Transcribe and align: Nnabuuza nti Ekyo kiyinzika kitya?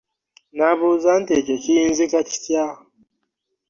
Nnabuuza 0.51 1.11
nti 1.21 1.31
Ekyo 1.39 1.55
kiyinzika 1.63 2.17
kitya? 2.29 2.65